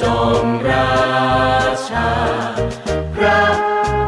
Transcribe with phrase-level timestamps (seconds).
[0.00, 0.92] จอมรา
[1.90, 2.10] ชา
[3.14, 3.42] พระ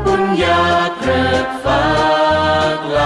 [0.05, 0.65] บุญญา
[0.99, 1.85] เกริกฟ้า
[2.83, 3.01] ไกล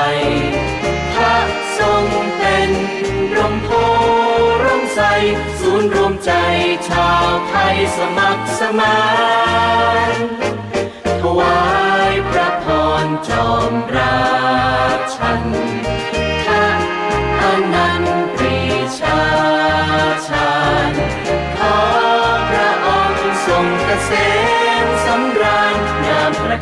[1.14, 1.38] พระ
[1.78, 2.04] ทรง
[2.38, 2.70] เป็น
[3.36, 3.68] ร่มโพ
[4.64, 5.00] ร่มใส
[5.60, 6.32] ศูนย์รวมใจ
[6.88, 8.98] ชาวไทยสมัครสมา
[10.12, 10.16] น
[11.20, 11.60] ถวา
[12.10, 12.66] ยพระพ
[13.04, 14.27] รจอมรา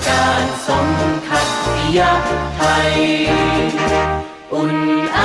[0.07, 0.89] าระการสม
[1.27, 1.49] ทัต
[1.99, 2.13] ยะ
[2.57, 2.63] ไท
[2.93, 2.95] ย
[4.55, 4.77] อุ่น
[5.15, 5.21] ไอ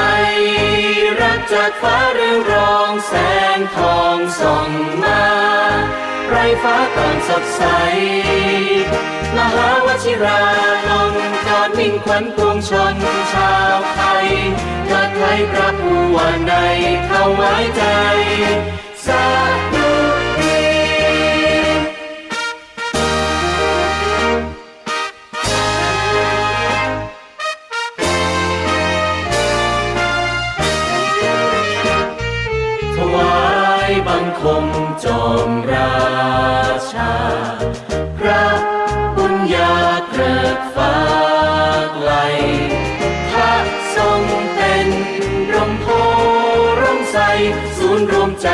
[1.22, 3.14] รักจากฟ้าเรืองรองแส
[3.58, 4.70] งทองส่อง
[5.04, 5.24] มา
[6.30, 7.64] ไรฟ้าตอนสดใส
[9.36, 10.42] มหาวชิรา
[10.90, 11.14] ลง
[11.48, 12.96] กอดมิ่งขวัญปวงชน
[13.34, 14.28] ชาวไทย
[14.88, 16.54] เกิดไทยพระผู้ว่าใน
[17.06, 17.84] เข้าไว้ใจ
[19.06, 19.26] สา
[19.74, 20.11] ธุ
[35.22, 35.94] มจอมรา
[36.94, 37.16] ชา
[38.18, 38.46] พระ
[39.16, 39.76] บุญญา
[40.10, 40.96] เกริกฟ้า
[41.94, 42.12] ไกล
[43.32, 43.56] พระ
[43.96, 44.22] ทรง
[44.56, 44.88] เป็น
[45.54, 45.86] ร่มโพ
[46.80, 47.18] ร่มใส
[47.78, 48.50] ศูนย์รวมใจ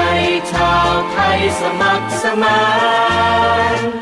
[0.51, 2.61] ชาวไทยสมัครสมา
[3.75, 3.96] น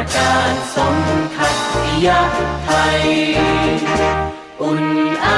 [0.00, 0.96] งามประการสม
[1.36, 2.20] ทัตยะ
[2.64, 3.02] ไทย
[4.62, 4.84] อุ่น
[5.22, 5.28] ไอ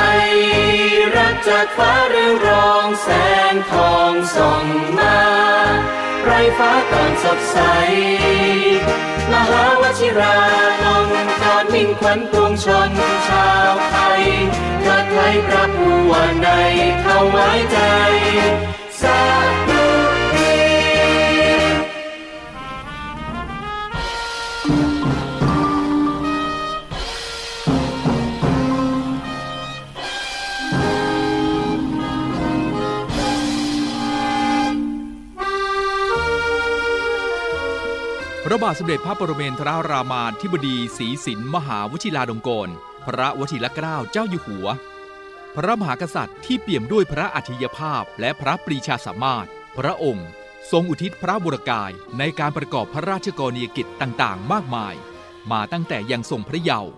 [1.17, 3.09] รักจากฟ้าเรืองรองแส
[3.53, 4.65] งทองส่อง
[4.99, 5.19] มา
[6.25, 7.59] ไรฟ้าตอนสดใส
[9.33, 10.39] มหาวชิรา
[10.84, 11.09] ลง
[11.43, 12.91] กอดมิ่งขวัญปวงชน
[13.28, 14.22] ชาวไทย
[14.83, 16.49] เกิดไทยพระผู้ว่าใน
[17.01, 17.78] เขาไว้ใจ
[19.03, 19.21] สา
[38.62, 42.71] บาทสมเด็จพระปรเมนทรรามาธิบดีศรีสินมหาวชิราลงกรณ
[43.06, 44.67] พระวชิรเกล้าเจ้าอยู่หัว
[45.56, 49.47] พระมหากษัตริย์ที่เปี่ยมด้วยพระอัจฉริยภาพและพระปรีชาสามารถ
[49.78, 50.28] พระองค์
[50.72, 54.95] ทรงอุทิศพระบุรกายในการประกอบพระราชกรณียกิจต่างๆ มากมาย
[55.51, 56.91] มาตั้งแต่ยังทรงพระเยาว์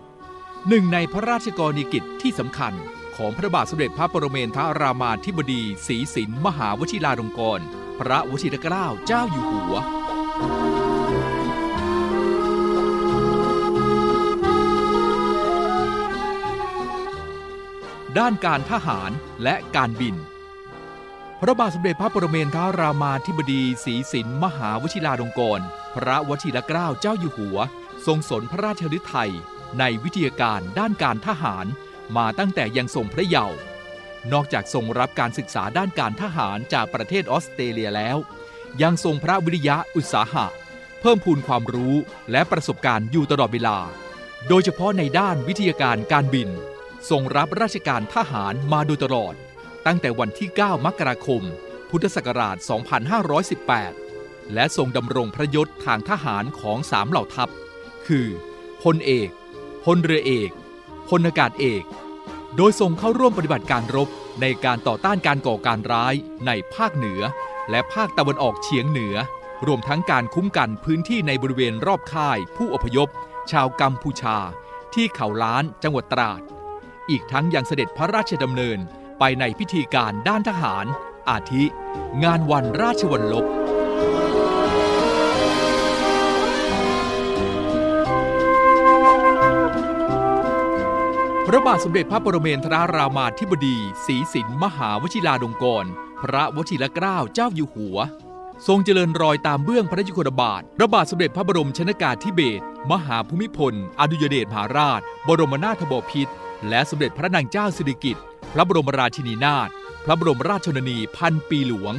[0.67, 2.73] หนึ่งในพระราชกรณียกิจที่สำคัญ
[3.15, 7.61] ของพระบาทสมเด็จพระปรเมนทรรามาธิบดีศรีสินมหาวชิราลงกรณ
[7.99, 9.75] พระวชิรเกล้าเจ้าอยู่หัว
[18.19, 19.11] ด้านการทหาร
[19.43, 20.15] และการบิน
[21.41, 25.63] พระบาทสมเด็จพระปรเมนทรรามาธิบดีศรีสินมหาวชิราลงกรณ
[25.95, 27.57] พระวชิรเกล้าเจ้าอยู่หัว
[28.05, 29.31] ทรงสนพระราชฤทัย
[29.79, 31.65] ในวิทยาการด้านการทหาร
[32.17, 33.57] มาตั้งแต่ยังทรงพระเยาว์
[34.31, 38.17] นอกจากทรงรับการศึกษาด้านการทหารจากประเทศออสเตรเลียแล้ว
[38.81, 40.45] ยังทรงพระวิริยะอุตสาหะ
[41.01, 41.95] เพิ่มพูนความรู้
[42.31, 43.77] และประสบการณ์อยู่ตลอดเวลา
[44.47, 46.51] โดยเฉพาะในด้านวิทยาการการบิน
[47.09, 49.33] ทรงรับราชการทหารมาโดยตลอด
[49.85, 51.43] ตั้งแต่วันที่ 9 มกราคม
[51.89, 52.55] พุทธศักราช
[53.75, 57.49] 2518 และทรงดำรงพระยศทางทหารของสามเหล่าทัพ
[58.07, 58.27] คือ
[58.83, 59.29] พลเอก
[59.83, 60.51] พลเรือเอก
[61.09, 61.83] พลอากาศเอก
[62.55, 64.09] โดยทรงเข้าร่วมปฏิบัติการรบ
[64.41, 66.13] ในการต่อต้านการก่อการร้าย
[66.47, 67.21] ในภาคเหนือ
[67.69, 69.15] และภาคตะวันออกเฉียงเหนือ
[69.67, 73.09] รวมทั้งการคุ้มกันพื้นที่ในบริเวณรอบค่าย ผู้อพยพ
[73.51, 74.37] ชาวกัมพูชา
[74.93, 76.41] ที่เขาล้านจังหวัดตราด
[77.09, 78.79] อีกทั้งยังเสด็จพระราชดำเนิน
[79.19, 80.85] ไปในพิธีการด้านทหาร
[81.29, 81.63] อาทิ
[82.23, 83.45] งานวันราชวัลลบ
[91.47, 95.87] พระบาทสมเด็จพระปรเมนทรรามาธิบดีศรีสินมหาวชิราลงกรณ
[96.21, 97.97] พระวชิรเกล้าเจ้าอยู่หัว
[98.67, 106.33] ทรงเจริญรอยตามเบื้องพระยุคลบาทพระบาทสมเด็จพระบรมชนากาธิเบศรมหาภูมิพล อดุยเดชมหาราช บรมนาถบพิตร
[106.69, 108.23] และสมเด็จพระนางเจ้าสิริกิติ์
[108.53, 109.69] พระบรมราชินีนาถ
[110.05, 111.93] พระบรมราชชนนีพันปีหลวง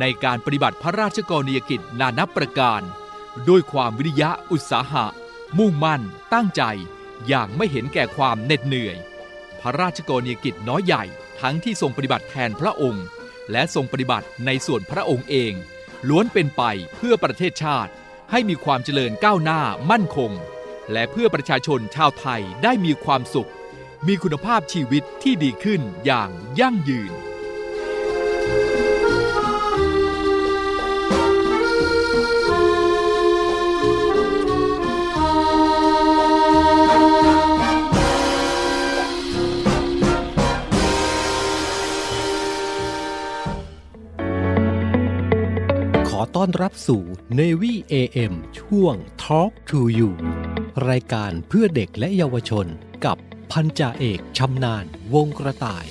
[0.00, 2.82] ในการปฏิบัติพระราชกรณียกิจนานับประการ
[3.48, 5.06] ด้วยความวิริยะอุตสาหะ
[5.58, 6.02] มุ่งมั่น
[6.34, 6.62] ตั้งใจ
[7.28, 8.96] อย่างไม่เห็นแก่ความเหน็ดเหนื่อย
[9.60, 11.04] พระราชกรณียกิจน้อยใหญ่
[11.40, 13.04] ทั้งที่ทรงปฏิบัติแทนพระองค์
[13.50, 15.52] และทรงปฏิบัติในส่วนพระองค์เอง
[16.08, 16.62] ล้วนเป็นไป
[16.96, 17.92] เพื่อประเทศชาติ
[18.30, 19.60] ให้มีความเจริญก้าวหน้า
[19.90, 20.32] มั่นคง
[20.92, 23.50] และเพื่อประชาชนชาวไทยได้มีความสุข
[24.06, 26.30] มีคุณภาพชีวิตที่ดีขึ้นอย่าง
[26.60, 27.12] ยั่งยืน
[46.08, 47.02] ขอต้อนรับสู่
[47.38, 48.94] Navy AM ช่วง
[49.24, 50.10] Talk to You
[50.88, 52.66] รายการเพื่อเด็กและเยาวชน
[53.04, 53.16] กับ
[53.52, 54.84] พันจ่าเอกชำนาญ
[55.14, 55.84] วงกระต่าย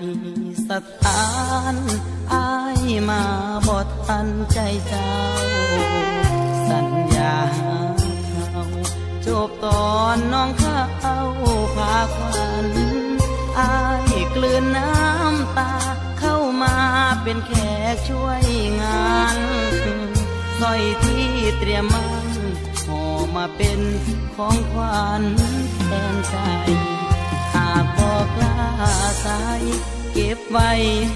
[0.00, 0.70] ส
[1.02, 1.24] ถา
[1.74, 1.76] น
[2.32, 2.50] อา
[2.80, 3.22] ยมา
[3.66, 4.58] บอดทันใจ
[4.88, 5.14] เจ้า
[6.68, 8.64] สัญญาเขา
[9.26, 11.18] จบตอนน้องเข้า
[11.76, 12.66] พาควัน
[13.58, 13.74] อา
[14.10, 15.74] ยกลืนน้ำตา
[16.20, 16.76] เข้ามา
[17.22, 17.52] เป็นแข
[17.94, 18.44] กช่วย
[18.82, 19.38] งาน
[20.60, 21.28] สร้อยที่
[21.58, 22.28] เตรียมมัน
[22.86, 23.02] ห่อ
[23.36, 23.80] มาเป็น
[24.36, 25.22] ของขวัญ
[25.86, 26.36] แทนใจ
[28.36, 28.94] กบอกลา
[29.24, 29.62] สาย
[30.12, 30.70] เก็บไว้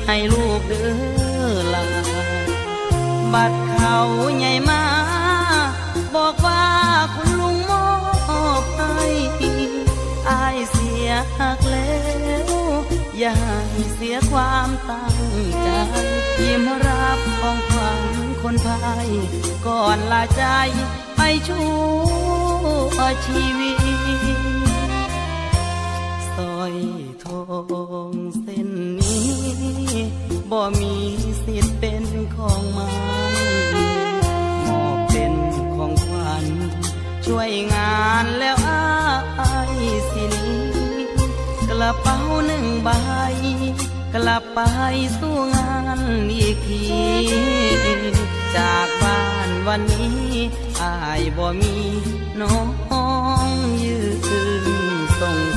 [0.07, 1.87] ให้ลูกเด้อลา
[3.33, 3.99] บัดเขา
[4.39, 4.85] ใหญ่มา
[6.15, 6.65] บอกว่า
[7.15, 7.83] คุณลุงมอ
[8.63, 8.99] บให้
[10.29, 11.95] อายเสียหักแล้
[12.49, 12.51] ว
[13.19, 13.35] อย่า
[13.71, 15.17] ให้เสียความตั้ง
[15.63, 15.69] ใจ
[16.41, 18.03] ยิ้มรับของขวัญ
[18.43, 19.09] คนพาย
[19.67, 20.45] ก่อนลาใจ
[21.17, 21.71] ไปชั่
[22.97, 24.54] วชีวิต
[27.53, 27.55] อ
[28.09, 29.29] งเส้นนี้
[30.51, 30.95] บ่มี
[31.45, 32.05] สิทธิ์เป็น
[32.37, 32.89] ของมั
[33.33, 33.35] น
[34.67, 35.35] มอบเป็น
[35.75, 36.47] ของขวัญ
[37.27, 38.57] ช่วยงานแล้ว
[39.41, 39.77] อาย
[40.11, 40.65] สินี้
[41.69, 42.89] กระเป๋าหนึ่งใบ
[44.15, 44.61] กลับไป
[45.19, 46.01] สู้งาน
[46.37, 46.85] อีกที
[48.57, 50.29] จากบ้านวันนี้
[50.83, 51.77] อายบ่มี
[52.41, 52.57] น้อ
[53.47, 53.49] ง
[53.85, 54.17] ยืน
[55.21, 55.54] ส่ง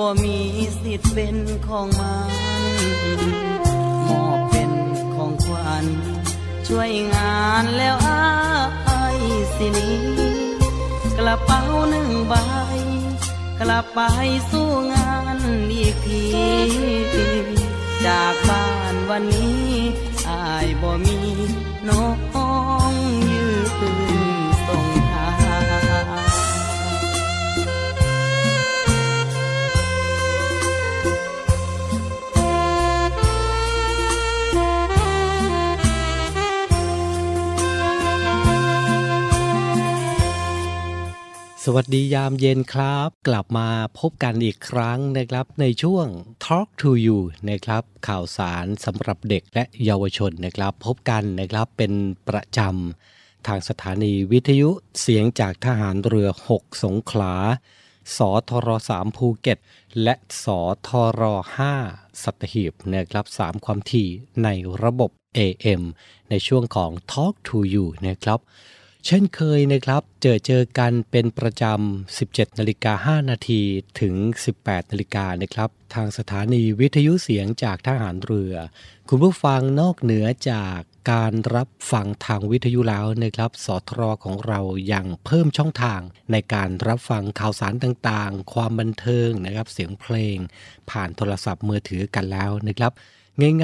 [0.00, 0.38] บ่มี
[0.80, 1.36] สิทธิ์เป็น
[1.66, 3.20] ของมัน
[4.08, 4.72] มอบเป็น
[5.14, 6.15] ของขวัญ
[6.66, 9.18] ช่วยงานแล้วอาย
[9.56, 9.98] สินี้
[11.18, 12.34] กระเป๋าหนึ่งใบ
[13.60, 14.00] กลับไป
[14.50, 15.38] สู้งาน
[15.70, 16.24] อีกที
[18.06, 19.70] จากบ้านวันนี้
[20.28, 21.18] อายบ่มี
[21.88, 22.18] นก
[41.68, 43.68] สวัสดียามเย็นครับ กลับมา
[43.98, 46.06] พบกันอีกครั้งนะครับในช่วง
[46.44, 47.18] Talk to You
[47.48, 51.92] นะครับข่าวสารสำหรับเด็กและเยาวชนนะครับ พบกันนะครับเป็น
[52.28, 54.70] ประจำทางสถานีวิทยุ
[55.00, 57.34] เสียงจากทหารเรือ 6 สงขลา
[58.16, 58.18] ส
[58.48, 59.58] ทร3ภูเก็ต
[60.02, 60.46] และส
[60.88, 61.22] ทร
[61.72, 64.08] 5สัตหีบนะครับสามความถี่
[64.44, 64.48] ใน
[64.82, 65.82] ระบบ AM
[66.30, 68.40] ในช่วงของ Talk to You นะครับ
[69.08, 73.62] เช่นเคยนะครับ เจอเจอกันเป็นประจำ 17นาฬิกา5นาที
[74.00, 74.14] ถึง
[74.54, 78.54] 18นาฬิกานะครับ ทางสถานีวิทยุเสียงจากทหารเรือ
[79.08, 80.78] คุณผู้ฟังนอกเหนือจาก
[81.12, 84.60] การรับฟังทางวิทยุแล้วนะครับ สทรของเรา
[84.92, 86.00] ยังเพิ่มช่องทาง
[86.32, 90.36] ในการรับฟังข่าวสารต่างๆ ความบันเทิงนะครับ เสียงเพลง
[90.90, 92.92] ผ่านโทรศัพท์มือถือกันแล้วนะครับ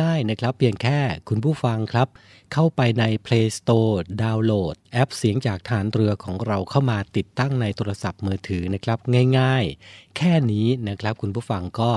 [0.01, 2.09] ง่ายๆนะครับ เพียงแค่คุณผู้ฟังครับ
[2.53, 8.99] เข้าไปใน Play Store ดาวน์โหลด แอปเสียงจากฐานเรือของเราเข้ามาติดตั้งในโทรศัพท์มือถือนะครับ
[9.39, 11.93] ง่ายๆ แค่นี้นะครับคุณผู้ฟังก็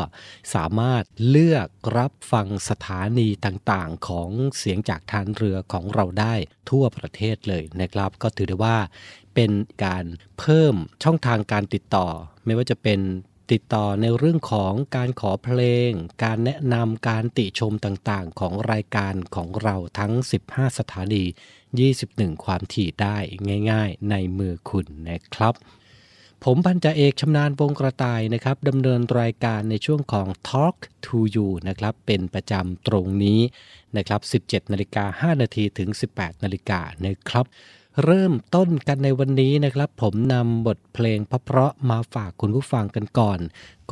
[0.53, 1.67] สามารถเลือก
[1.98, 6.36] รับฟังสถานีต่างๆ ของเสียงจากฐานเรือของเราได้
[6.70, 8.77] ทั่วประเทศเลยนะครับ ก็ถือได้ว่า
[9.36, 9.51] เป็น
[9.86, 10.05] การ
[10.39, 12.08] เพิ่มช่องทางการติดต่อ
[12.46, 13.00] ไม่ว่าจะเป็น
[13.52, 15.92] ติดต่อในเรื่องของการขอเพลง
[16.24, 20.14] การแนะนำการติชมต่างๆ ของรายการของเราทั้ง
[20.46, 21.24] 15 สถานี
[21.84, 23.18] 21 ความถี่ได้
[23.72, 25.54] ง่ายๆ ในมือคุณนะครับ
[26.44, 30.75] ผมพันจ่าเอกชำนาญวงกระต่ายนะครับดำเนินรายการในช่วงของ Talk
[31.06, 33.40] to You นะครับ เป็นประจำตรงนี้
[33.98, 37.46] นะครับ 17 นาฬิกา5นาทีถึง 18 นาฬิกานะครับ
[38.04, 43.40] เริ่มต้นกันในวันนี้นะครับ ผมนำบทเพลงเพราะๆมาฝากคุณผู้ฟังกันก่อน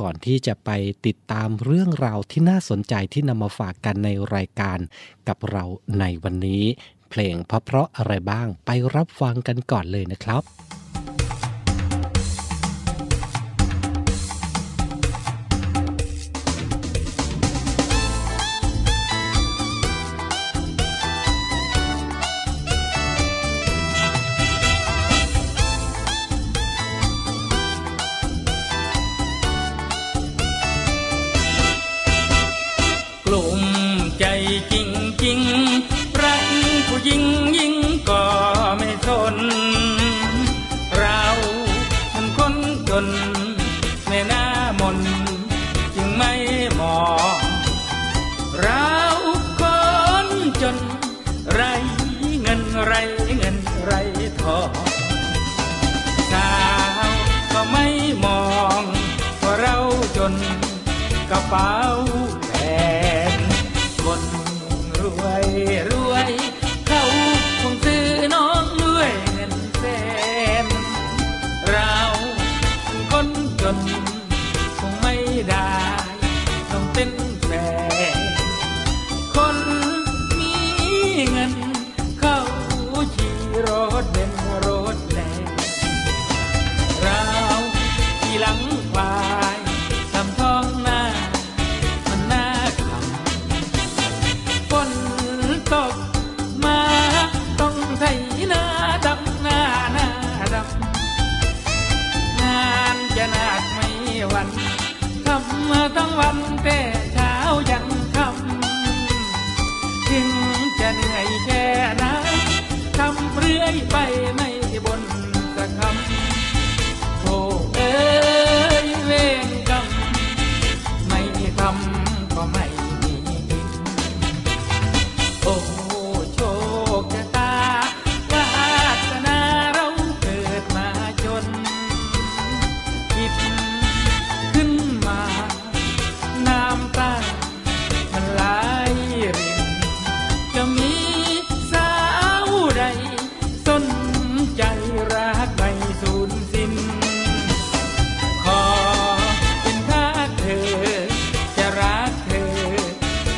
[0.00, 0.70] ก่อนที่จะไป
[1.06, 4.78] ติดตามเรื่องราวที่น่าสนใจที่นำมาฝากกันในรายการ
[5.28, 5.64] กับเรา
[6.00, 6.64] ในวันนี้
[7.10, 10.42] เพลงเพราะๆอะไรบ้างไปรับฟังกันก่อนเลยนะครับ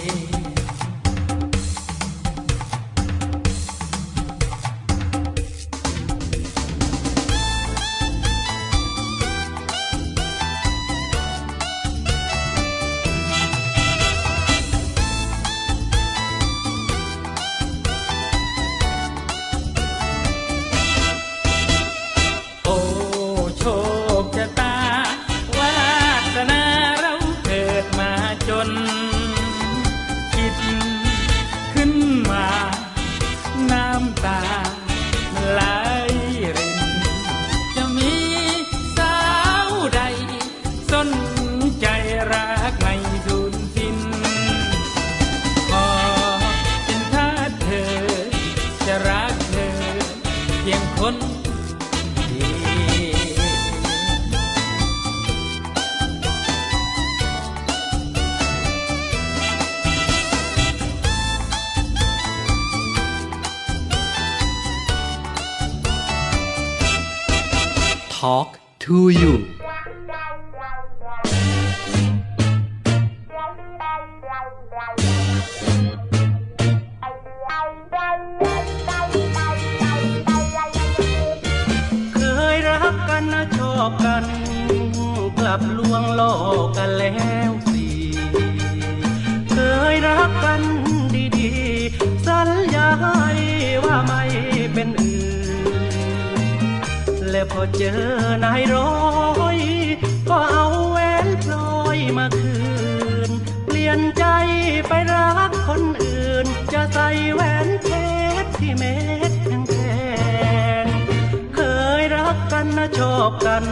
[112.97, 113.65] ชอบกัน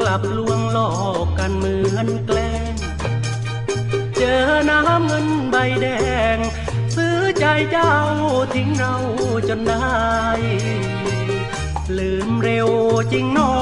[0.00, 0.92] กลับลวงหลอ
[1.24, 2.74] กกันเหมือนแกล้ง
[4.16, 5.86] เจอน้ำเงินใบแด
[6.34, 6.38] ง
[6.96, 7.94] ซื้อใจเจ้า
[8.54, 8.94] ทิ้งเรา
[9.48, 10.00] จนได้
[11.98, 12.68] ลืมเร็ว
[13.12, 13.52] จริงหนอ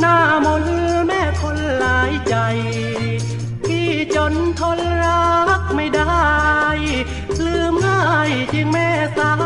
[0.00, 0.64] หน้ามน
[1.06, 2.36] แม่คนหลายใจ
[3.64, 5.26] พี่จนทนรั
[5.60, 6.24] กไม่ได้
[7.44, 9.45] ลืมง่ายจริงแม่สา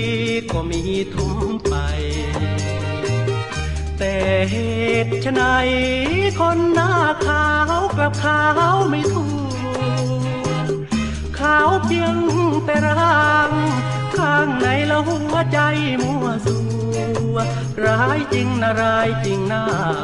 [0.51, 0.81] ก็มี
[1.13, 1.37] ทุ่ม
[1.67, 1.75] ไป
[3.97, 4.15] แต่
[4.51, 4.55] เห
[5.05, 5.41] ตุไฉน
[6.39, 6.91] คนหน้า
[7.25, 7.47] ขา
[7.79, 8.41] วกลับขา
[8.73, 10.75] วไม่ถูก
[11.39, 12.15] ขาวเพียง
[12.65, 13.51] แต่ร่าง
[14.15, 15.59] ข้างในละหัวใจ
[16.01, 16.57] มัวสั
[17.33, 17.37] ว
[17.85, 19.63] ร้ายจริงนะร้ายจริงน่า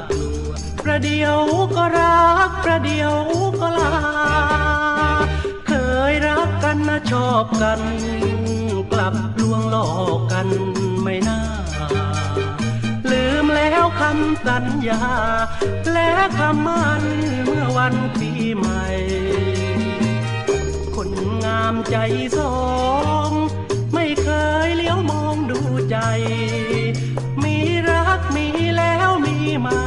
[0.10, 0.50] กลัว
[0.84, 1.38] ประเดียว
[1.76, 3.14] ก็รักประเดียว
[3.60, 4.65] ก็ลา
[6.88, 7.82] นะชอบกัน
[8.92, 10.48] กลับลวงหลอกกัน
[11.04, 11.42] ไม่น่า
[13.12, 15.04] ลืมแล้วคำสัญญา
[15.94, 17.04] และคำมั่น
[17.44, 18.86] เมื่อวันปีใหม่
[20.96, 21.12] คน
[21.44, 21.98] งามใจ
[22.38, 22.58] สอ
[23.30, 23.32] ง
[23.94, 24.30] ไม่เค
[24.66, 25.60] ยเลี้ยวมองดู
[25.92, 25.98] ใจ
[27.44, 27.56] มี
[27.90, 29.86] รักมีแล้วมีใหม่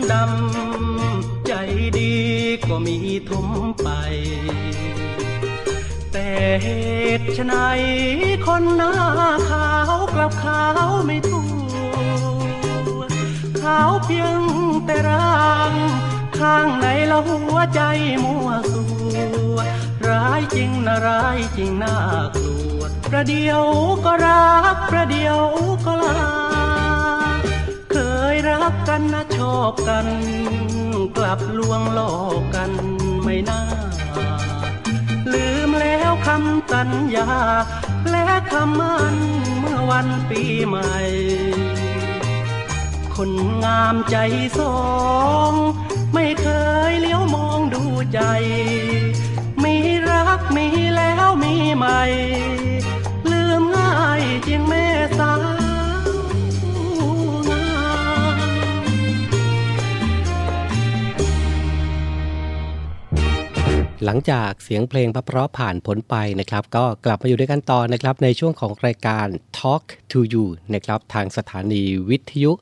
[0.00, 1.52] ำดำใจ
[1.98, 2.12] ดี
[2.66, 2.96] ก็มี
[3.28, 3.48] ทุม
[3.82, 3.88] ไป
[6.12, 6.28] แต่
[6.62, 6.68] เห
[7.18, 7.54] ตุไฉน
[8.46, 8.92] คนหน้า
[9.48, 11.42] ขาวกลับขาวไม่ถู
[13.06, 13.08] ก
[13.60, 14.40] ขาวเพียง
[14.84, 15.72] แต่ร่าง
[16.38, 17.80] ข้างในละหัวใจ
[18.22, 18.82] มัวสั
[19.54, 19.58] ว
[20.08, 21.96] ร้ายจริงนะร้ายจริงน่า
[22.34, 23.62] กลัวประเดียว
[24.04, 25.38] ก็รักประเดียว
[25.86, 26.22] ก็ลา
[27.90, 27.96] เค
[28.34, 29.23] ยรักกันนะ
[29.60, 30.06] อบกัน
[31.16, 32.72] กลับลวงหลอกกัน
[33.24, 33.62] ไม่น่า
[35.32, 37.30] ลืมแล้วคำสัญญา
[38.10, 39.16] และคำมั่น
[39.58, 40.94] เมื่อวันปีใหม่
[43.16, 43.32] คน
[43.64, 44.16] งามใจ
[44.58, 44.78] สอ
[45.50, 45.52] ง
[46.14, 46.48] ไม่เค
[46.90, 47.82] ยเลี้ยวมองดู
[48.14, 48.20] ใจ
[49.62, 49.76] มี
[50.10, 52.02] รักมีแล้วมีใหม่
[53.30, 54.86] ลืมง่ายจริงแม่
[55.18, 55.32] สา
[64.04, 69.26] หลังจากเสียงเพลงพระเพราะผ่านพ้นไปนะครับ ก็กลับมาอยู่ด้วยกันต่อนะครับในช่วงของรายการ
[69.58, 72.52] Talk to You นะครับทางสถานีวิทยุ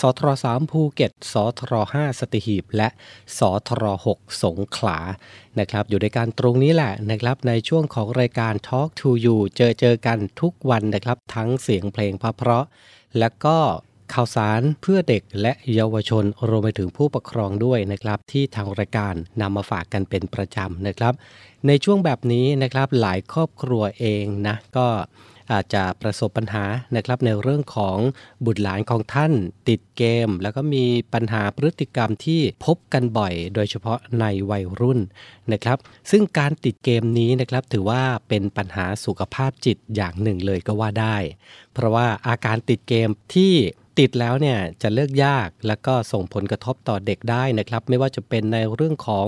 [0.00, 2.88] สทร3ภูเก็ตสทร5สติหีบ และ
[3.38, 4.98] สทร6สงขลา
[5.58, 12.66] นะครับ อยู่ด้วยกันตรงนี้แหละนะครับ ในช่วงของรายการ Talk to You เจอเจอกันทุกวันนะครับ ทั้งเสียงเพลงพระเพราะ
[13.18, 13.58] และก็
[14.14, 21.14] ข่าวสารเพื่อเด็กและเยาวชนรวมไปถึงผู้ปกครองด้วยนะครับ ที่ทางรายการนำมาฝากกันเป็นประจำนะครับ
[21.66, 24.86] ในช่วงแบบนี้นะครับหลายครอบครัวเองนะก็
[25.52, 26.64] อาจจะประสบปัญหา
[26.96, 27.98] นะครับในเรื่องของ
[28.44, 29.32] บุตรหลานของท่าน
[29.68, 35.00] ติดเกม แล้วก็มีปัญหาพฤติกรรมที่พบกันบ่อย โดยเฉพาะในวัยรุ่น
[35.52, 35.78] นะครับ
[36.10, 41.16] ซึ่งการติดเกมนี้นะครับถือว่าเป็นปัญหาสุขภาพจิตอย่างหนึ่งเลยก็ว่าได้
[41.74, 43.54] เพราะว่าอาการติดเกมที่
[43.98, 49.26] ติดแล้วเนี่ยจะเลิกยากแล้วก็ส่งผลกระทบต่อเด็กได้นะครับ ไม่ว่าจะเป็นในเรื่องของ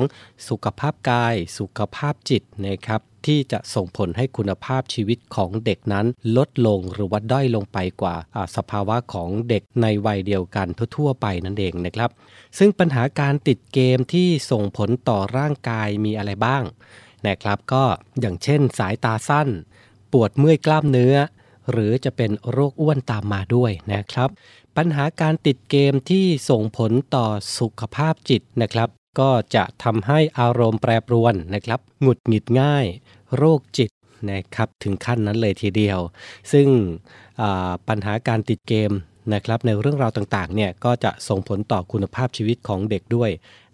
[0.49, 8.17] สุขภาพกาย สุขภาพจิตนะครับที่จะส่งผลให้คุณภาพชีวิตของเด็กนั้น ลดลงหรือว่าด้อยลงไปกว่า
[8.57, 12.11] สภาวะของเด็กในวัยเดียวกันทั่วๆไปนั่นเองนะครับ
[12.59, 16.63] ซึ่งปัญหาการติดเกมที่ส่งผลต่อร่างกายมีอะไรบ้าง
[17.27, 17.85] นะครับ ก็
[18.21, 19.49] อย่างเช่นสายตาสั้น
[20.13, 21.17] ปวดเมื่อยกล้ามเนื้อ
[21.71, 24.29] หรือจะเป็นโรคอ้วนตามมาด้วยนะครับ
[24.77, 27.27] ปัญหาการติดเกมที่ส่งผลต่อ
[27.59, 28.89] สุขภาพจิตนะครับ
[29.21, 32.87] ก็จะทำให้อารมณ์แปรปรวนนะครับ หงุดหงิดง่าย
[33.37, 33.91] โรคจิต
[34.31, 35.99] นะครับถึงขั้นนั้นเลยทีเดียว
[36.53, 36.69] ซึ่ง
[37.89, 38.93] ปัญหาการติดเกม
[39.35, 43.31] นะครับในเรื่องราวต่างๆเนี่ยก็จะส่งผลต่อคุณภาพชีวิตของเด็กด้วย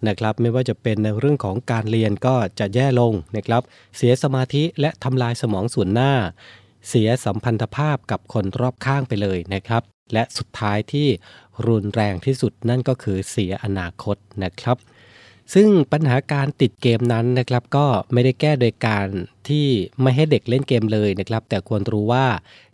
[0.08, 3.62] นะครับไม่ว่าจะเป็นในเรื่องของการเรียนก็จะแย่ลงนะครับ
[3.96, 6.12] เสียสมาธิและทำลายสมองส่วนหน้า
[6.88, 11.08] เสียสัมพันธภาพกับคนรอบข้างไปเลยนะครับ และสุดท้ายที่
[11.66, 14.76] รุนแรงที่สุดนั่นก็คือเสียอนาคตนะครับ
[15.54, 19.08] ซึ่งปัญหาการติดเกมนั้นนะครับ ก็ไม่ได้แก้โดยการ
[19.48, 19.66] ที่
[20.02, 22.26] ไม่ให้เด็กเล่นเกมเลยนะครับ แต่ควรรู้ว่า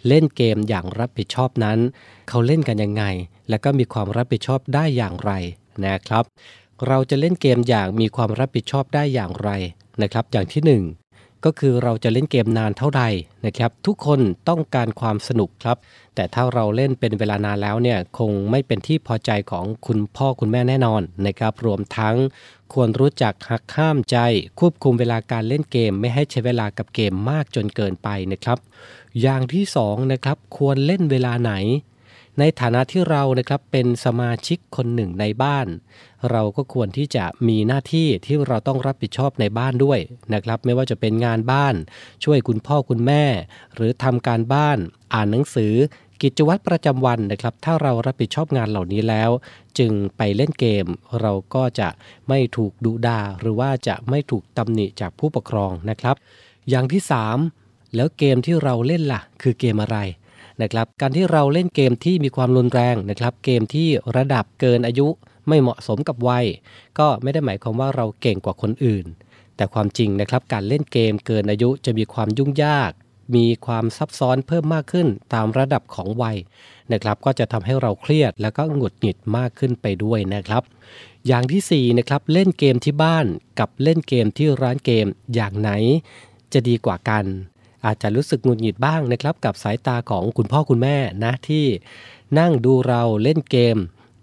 [0.09, 1.79] เล่นเกมอย่างรับผิดชอบนั้น
[2.29, 3.05] เขาเล่นกันยังไง
[3.49, 5.33] และก็มีความรับผิดชอบได้อย่างไร
[5.87, 6.25] นะครับ
[6.87, 9.51] เราจะเล่นเกมอย่างมีความรับผิดชอบได้อย่างไร
[10.03, 11.06] นะครับ อย่างที่1
[11.44, 13.03] ก็คือเราจะเล่นเกมนานเท่าใด
[13.46, 15.77] นะครับ ทุกคนต้องการความสนุกครับ
[16.14, 22.16] แต่ถ้าเราเล่นเป็นเวลานานแล้วเนี่ยคงไม่เป็นที่พอใจของคุณพ่อคุณแม่แน่นอนนะครับ รวมทั้ง
[22.72, 24.18] ควรรู้จักหักข้ามใจ
[24.61, 28.59] ควบคุมเวลาการเล่นเกม ไม่ให้ใช้เวลากับเกมมากจนเกินไปนะครับ
[29.22, 31.53] อย่างที่2นะครับควรเล่นเวลาไหน
[32.38, 35.66] ในฐานะที่เรานะครับเป็นสมาชิกคนหนึ่งในบ้าน
[36.31, 39.99] เราก็ควรที่จะมีหน้าที่ที่เราต้องรับผิดชอบในบ้านด้วย
[40.35, 41.75] นะครับ ไม่ว่าจะเป็นงานบ้าน
[42.25, 43.25] ช่วยคุณพ่อคุณแม่
[43.75, 44.79] หรือทำการบ้าน
[45.14, 45.75] อ่านหนังสือ
[46.22, 49.31] กิจวัตรประจำวันนะครับ ถ้าเรารับผิดชอบงานเหล่านี้แล้ว
[49.79, 50.87] จึงไปเล่นเกม
[51.20, 51.88] เราก็จะ
[52.29, 56.16] ไม่ถูกดุดาหรือว่าจะไม่ถูกตำหนิจากผู้ปกครองนะครับ
[56.70, 57.03] อย่างที่
[57.49, 59.99] 3 แล้วเกมที่เราเล่นล่ะ คือเกมอะไร
[60.62, 65.09] นะครับการที่เราเล่นเกมที่มีความรุนแรงนะครับเกมที่ระดับเกินอายุ
[65.49, 66.47] ไม่เหมาะสมกับวัย
[66.99, 69.07] ก็ไม่ได้หมายความว่าเราเก่งกว่าคนอื่น
[69.57, 72.92] แต่ความจริงนะครับการเล่นเกมเกินอายุจะมีความยุ่งยาก
[73.37, 76.37] มีความซับซ้อนเพิ่มมากขึ้นตามระดับของวัย
[76.92, 80.62] นะครับก็จะทำให้เราเครียดแล้วก็หงุดหงิดมากขึ้นไปด้วยนะครับ
[81.27, 83.27] อย่างที่4นะครับเล่นเกมที่บ้าน
[83.59, 85.71] กับเล่นเกมที่ร้านเกมอย่างไหน
[86.53, 87.25] จะดีกว่ากัน
[87.87, 91.66] อาจจะรู้สึกหงุดหงิดบ้างนะครับกับสายตาของคุณพ่อคุณแม่นะที่
[92.38, 93.77] นั่งดูเราเล่นเกม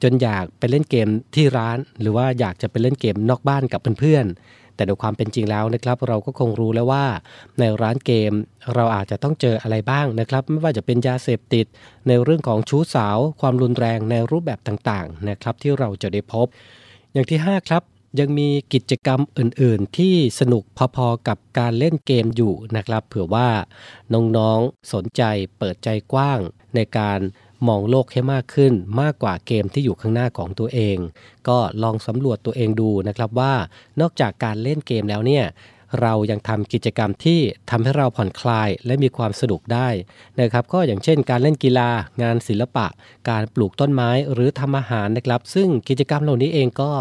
[0.03, 7.05] จนอยากไปเล่นเกมที่ร้าน หรือว่าอยากจะไปเล่นเกมนอกบ้านกับเพื่อนๆแต่โดยความเป็นจริงแล้วนะครับ เราก็คงรู้แล้วว่า
[7.59, 8.31] ในร้านเกม
[8.73, 11.65] เราอาจจะต้องเจออะไรบ้างนะครับ ไม่ว่าจะเป็นยาเสพติด
[12.07, 16.47] ในเรื่องของชู้สาว ความรุนแรงในรูปแบบต่างๆนะครับที่เราจะได้พบ
[17.13, 17.83] อย่างที่ 5 ครับ
[18.19, 20.63] ยังมีกิจกรรมอื่นๆ ที่สนุก
[20.95, 23.49] พอๆกับการเล่นเกมอยู่นะครับ เผื่อว่า
[24.13, 25.23] น้องๆสนใจ
[25.57, 26.39] เปิดใจกว้าง
[26.75, 27.19] ในการ
[27.67, 30.97] มองโลกให้มากขึ้นมากกว่าเกมที่อยู่ข้างหน้าของตัวเอง
[31.47, 33.53] ก็ลองสำรวจตัวเองดูนะครับว่า
[34.01, 35.45] นอกจากการเล่นเกมแล้วเนี่ย
[36.01, 39.87] เรายังทำกิจกรรมที่ทำให้เราผ่อนคลายและมีความสนุกได้
[40.39, 41.89] นะครับ ก็อย่างเช่น การเล่นกีฬา
[42.21, 42.87] งานศิลปะ
[43.29, 46.91] การปลูกต้นไม้หรือทำอาหารนะครับ ซึ่งกิจกรรมเหล่านี้เองก็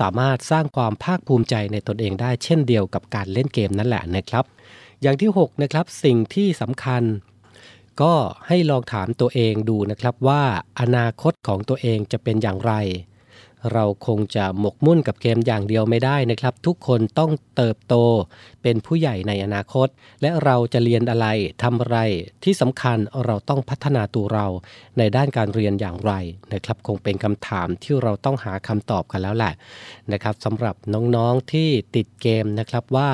[0.00, 4.44] สามารถสร้างความภาคภูมิใจในตนเองได้ เช่นเดียวกับการเล่นเกมนั่นแหละนะครับ
[5.02, 7.02] อย่างที่6นะครับสิ่งที่สำคัญ
[8.02, 8.14] ก็
[8.46, 10.42] ให้ลองถามตัวเองดูนะครับว่า
[10.80, 12.72] อนาคตของตัวเองจะเป็นอย่างไร
[13.72, 17.94] เราคงจะหมกมุ่นกับเกมอย่างเดียวไม่ได้นะครับ ทุกคนต้องเติบโต
[18.62, 19.88] เป็นผู้ใหญ่ในอนาคต
[20.22, 21.26] และเราจะเรียนอะไร
[21.62, 21.98] ทำอะไร
[22.44, 24.46] ที่สำคัญเราต้องพัฒนาตัวเรา
[24.98, 26.12] ในด้านการเรียนอย่างไร
[26.52, 29.52] นะครับ คงเป็นคำถามที่เราต้องหาคำตอบกันแล้วแหละ
[30.12, 33.10] นะครับสำหรับน้องๆที่ติดเกมนะครับว่า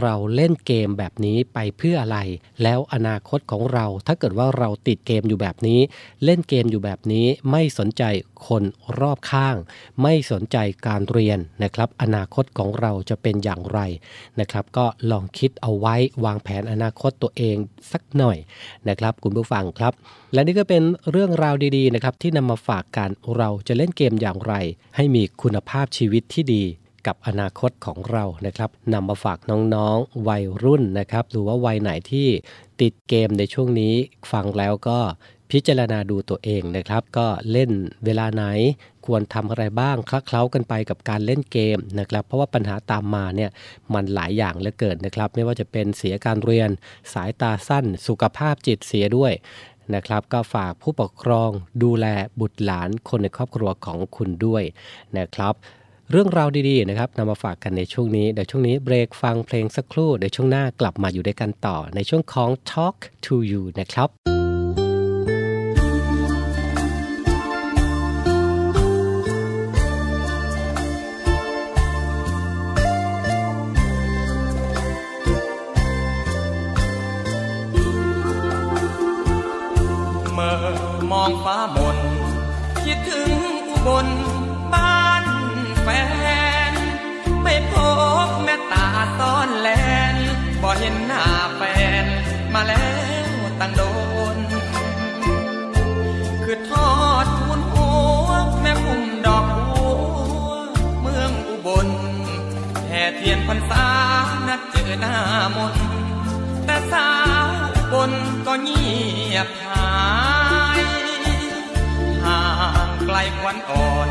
[0.00, 2.18] เราเล่นเกมแบบนี้ไปเพื่ออะไร
[2.62, 5.80] แล้วอนาคตของเรา ถ้าเกิดว่าเราติดเกมอยู่แบบนี้
[6.24, 8.02] เล่นเกมอยู่แบบนี้ไม่สนใจ
[8.48, 8.62] คน
[9.00, 9.56] รอบข้าง
[10.02, 13.80] ไม่สนใจการเรียนนะครับ อนาคตของเราจะเป็นอย่างไร
[14.40, 15.94] นะครับ ก็ลองคิดเอาไว้
[16.24, 17.56] วางแผนอนาคตตัวเอง
[17.92, 18.38] สักหน่อย
[18.88, 19.92] นะครับคุณผู้ฟังครับ
[20.32, 24.54] และนี่ก็เป็นเรื่องราวดีๆนะครับที่นำมาฝากกันเราจะเล่นเกมอย่างไร
[24.96, 26.64] ให้มีคุณภาพชีวิตที่ดี
[27.06, 32.28] กับอนาคตของเรานะครับนำมาฝากน้องๆ วัยรุ่นนะครับหรือว่าวัยไหนที่
[32.80, 33.94] ติดเกมในช่วงนี้
[34.32, 34.98] ฟังแล้วก็
[35.50, 37.70] พิจารณาดูตัวเองนะครับ ก็เล่น
[38.04, 38.44] เวลาไหน
[39.06, 43.50] ควรทำอะไรบ้างคลักเคล้ากันไปกับการเล่นเกมนะครับเพราะว่าปัญหาตามมาเนี่ย
[43.94, 46.70] มันหลายอย่างเหลือเกินนะครับ ไม่ว่าจะเป็นเสียการเรียน
[47.12, 49.32] สายตาสั้น สุขภาพจิตเสียด้วย
[49.94, 51.50] นะครับก็ฝากผู้ปกครอง
[51.82, 52.06] ดูแล
[52.40, 54.62] บุตรหลานคนในครอบครัวของคุณด้วย
[55.18, 55.54] นะครับ
[56.10, 64.33] เรื่องราวดีๆนะครับนำมาฝากกันในช่วงนี้ เดี๋ยวช่วงนี้เบรกฟังเพลงสักครู่ เดี๋ยวช่วงหน้ากลับมาอยู่ด้วยกันต่อในช่วงของ Talk to You นะครับ
[81.24, 81.98] องฟ้ามน
[82.84, 83.30] คิดถึง
[83.68, 84.06] อุบล
[84.72, 85.24] บ้าน
[85.82, 85.88] แฟ
[86.70, 86.72] น
[87.42, 87.72] ไม่พ
[88.26, 88.86] บแม่ตา
[89.18, 89.68] ซ้อนแล
[90.14, 90.16] น
[90.62, 91.24] บ่เห็นหน้า
[91.56, 91.62] แฟ
[92.02, 92.06] น
[92.54, 92.88] มาแล้
[93.28, 93.82] วตั้งโด
[94.34, 94.36] น
[96.44, 96.92] คือทอ
[97.24, 97.88] ดทุนหั
[98.26, 98.28] ว
[98.60, 99.86] แม่พุ่มดอกบั
[100.46, 100.50] ว
[101.00, 101.88] เมืองอุบล
[102.88, 103.86] แห่เทียนพรรษา
[104.48, 105.16] นัดเจอหน้า
[105.56, 105.74] มน
[106.64, 107.10] แต่สา
[107.44, 108.12] วอุบน
[108.46, 108.84] ก็เงี
[109.34, 110.33] ยบหายห่างไก
[113.16, 114.08] ลควันอ่อน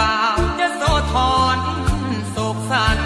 [0.00, 1.58] บ่าวจะโซทอน
[2.30, 2.98] โศกสัน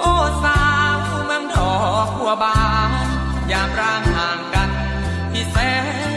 [0.00, 0.12] โอ้
[0.44, 0.62] สา
[0.94, 3.08] วเมืองดอกหัวบาน
[3.52, 4.70] ยามร่างห่างกัน
[5.32, 5.56] ที่แส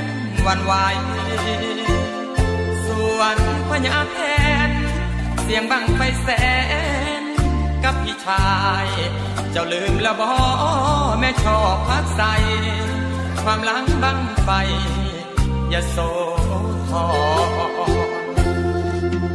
[0.02, 0.04] น
[0.48, 0.74] วันไหว
[2.86, 3.38] ส่วน
[3.70, 4.20] พญาแท
[4.68, 4.70] น
[5.42, 6.30] เสียงบังไฟแส
[7.22, 7.24] น
[7.84, 8.48] กับพี่ชา
[8.86, 8.88] ย
[9.52, 10.34] เจ้าลืมละบอ
[11.20, 12.22] แม่ชอบพักใส
[13.44, 14.50] ความหลังบังไฟ
[15.74, 15.98] ยโซ
[16.90, 17.06] ทอ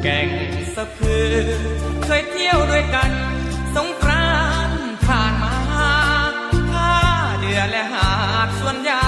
[0.03, 0.31] แก่ง
[0.75, 1.37] สะพือ
[2.05, 3.13] เคยเที่ยวด้วยกัน
[3.75, 4.33] สงกรา
[4.69, 5.57] นต์ผ่านมา
[6.73, 6.93] ท่า
[7.41, 8.11] เดือและหา
[8.47, 9.07] ดส่วนยา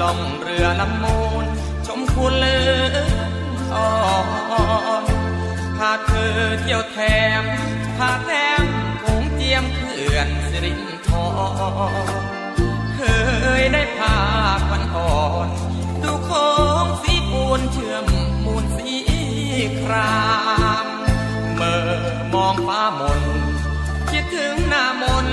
[0.00, 1.44] ล่องเรือลำมูล
[1.86, 2.60] ชมคุณเลื
[2.92, 2.96] อ
[3.74, 3.88] อ่อ
[5.02, 5.04] น
[5.76, 6.98] พาเธอเที่ยวแถ
[7.42, 7.44] ม
[7.96, 8.30] พาแถ
[8.62, 8.64] ม
[9.02, 11.18] คงเจียมเขื่อนสิรินทร
[12.94, 13.00] เค
[13.60, 14.16] ยได้พา
[14.68, 15.48] ควันอ่อน
[16.02, 16.46] ดูโค้
[16.84, 18.04] งสีปูนเชื่อม
[18.44, 18.94] มูลสี
[19.80, 20.18] ครา
[20.84, 20.86] ม
[21.56, 21.90] เมื่อ
[22.34, 23.22] มองฟ้ามน
[24.10, 25.26] คิดถึงหน้ามน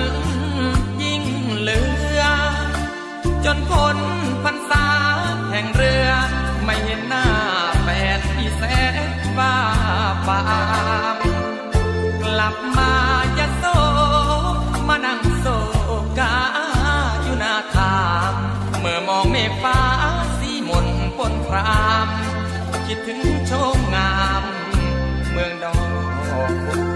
[1.04, 1.24] ยิ่ง
[1.60, 1.82] เหลื
[2.20, 2.22] อ
[3.46, 3.98] จนพ้น
[4.44, 4.88] พรรษา
[5.52, 6.10] แห่งเรือ
[6.66, 7.28] ไม่เห็นหน้า
[7.84, 8.64] แฟนที่แส
[9.08, 9.56] นบ้า
[10.28, 10.42] ปา
[11.16, 11.18] ม
[12.24, 12.92] กลับมา
[13.38, 13.64] จะโซ
[14.88, 15.48] มานั่งโศ
[16.20, 16.36] กา
[17.24, 17.98] อยู่หน้าทา
[18.30, 18.32] ง
[18.80, 19.85] เมื่อมองเมฆฟ้า
[22.88, 24.44] คิดถึงโชมงาม
[25.32, 25.74] เมืองดอ
[26.94, 26.95] ก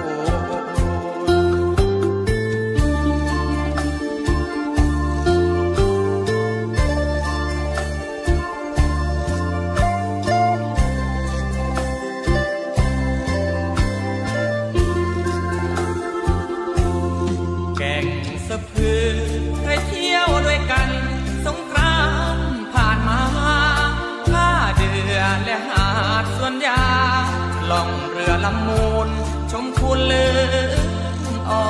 [30.09, 30.27] เลื
[30.69, 30.73] อ
[31.49, 31.65] อ่อ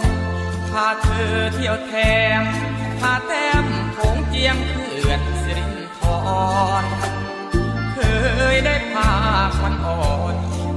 [0.00, 0.02] น
[0.70, 1.92] พาเธอเที่ยวแถ
[2.40, 2.42] ม
[3.00, 6.00] พาแต้มโขงเจียมเขื่อนสิรินท
[6.82, 6.84] ร
[7.94, 7.98] เค
[8.54, 9.12] ยได้พา
[9.58, 10.34] ควันอ่อน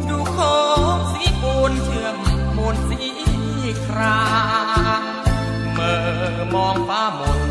[0.09, 0.55] ดูโค้
[0.95, 2.17] งสีปูนเชื่อม
[2.57, 2.99] มูลสี
[3.85, 4.23] ครา
[5.01, 5.03] ม
[5.73, 6.01] เมื่อ
[6.55, 7.41] มองฟ้ามน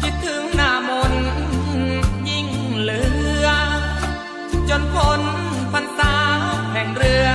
[0.00, 1.14] คิดถึงหน้ามน
[2.28, 2.48] ยิ่ง
[2.80, 3.02] เหลื
[3.44, 3.46] อ
[4.68, 5.20] จนพ้น
[5.72, 6.14] พรรษา
[6.72, 7.28] แห่งเรือ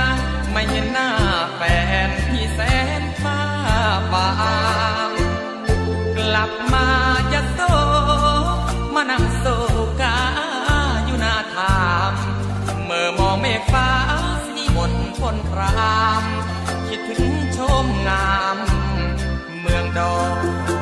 [0.52, 1.10] ไม่เห็นหน้า
[1.56, 1.62] แฟ
[2.08, 2.60] นที่แส
[3.00, 3.40] นฟ้า
[4.12, 4.30] บา
[5.08, 5.10] ง
[6.18, 6.86] กลับมา
[7.32, 7.60] จะโซ
[8.94, 9.46] มานั่งโศ
[10.00, 10.18] กา
[11.04, 12.12] อยู่หน้าทาม
[12.84, 13.88] เมื่อมองเมฆฟ้า
[14.46, 16.24] สีมนพนคราม
[16.88, 18.58] คิดถึงชมงาม
[19.60, 20.16] เมืองดอ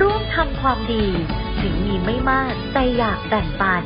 [0.00, 1.06] ร่วมทำความดี
[1.60, 3.82] ถึงมีไม่มากแต่อยากแบ่งปัน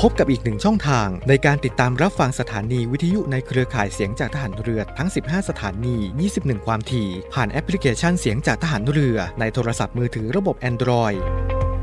[0.00, 5.96] พบกับอีกหนึ่งช่องทางในการติดตามรับฟังสถานีวิทยุในเครือข่ายเสียงจากทหารเรือทั้ง 15 สถานี
[6.32, 11.20] 21 ความถี่ ผ่านแอปพลิเคชันเสียงจากทหารเรือในโทรศัพท์มือถือระบบ Android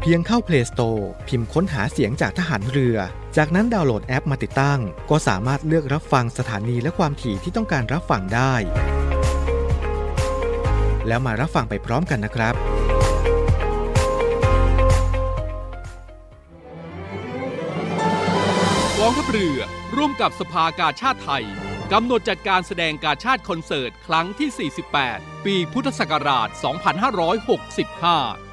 [0.05, 2.97] เพียงเข้า Play Store พิมพ์ค้นหาเสียงจากทหารเรือ
[3.37, 8.53] จากนั้นดาวน์โหลดแอปมาติดตั้ง ก็สามารถเลือกรับฟังสถานีและความถี่ที่ต้องการรับฟังได้
[11.07, 12.53] แล้วมารับฟังไปพร้อมกันนะครับ
[18.99, 19.59] กองทัพเรือ
[19.95, 21.45] ร่วมกับสภากาชาติไทย
[21.91, 24.71] กำหนดจัดการแสดงกาชาติคอนเสิร์ต ครั้งที่
[25.03, 28.52] 48 ปีพุทธศักราช 2565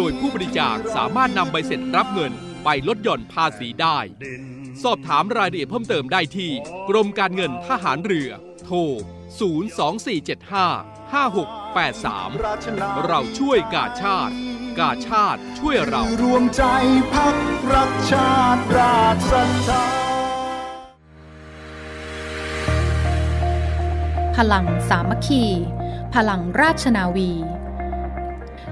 [0.00, 2.32] โดยผู้บริจาคสามารถนำใบเสร็จรับเงิน
[2.64, 3.98] ไปลดหย่อนภาษีได้
[4.82, 6.50] สอบถามรายละเอียดเพิ่มเติมได้ที่
[6.88, 8.30] กรมการเงินทหารเรือ
[8.64, 8.76] โทร
[9.48, 14.34] 02475 5683 เราช่วยกาชาติ
[14.78, 16.62] กาชาติช่วยเรารวมใจ
[17.14, 17.36] พัก
[17.72, 19.84] รักชาติราชศรัทธา
[24.36, 25.44] พลังสามัคคี
[26.14, 27.32] พลังราชนาวี